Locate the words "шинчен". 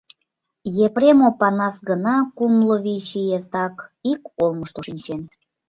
4.87-5.21